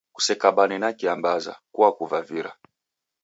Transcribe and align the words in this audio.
Kusekabane 0.15 0.75
na 0.79 0.89
kiambaza, 0.99 1.53
kuakuvavira 1.73 2.51